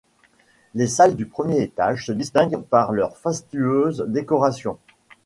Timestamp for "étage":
1.61-2.07